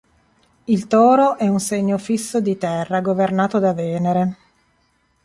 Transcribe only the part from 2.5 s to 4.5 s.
terra, governato da Venere.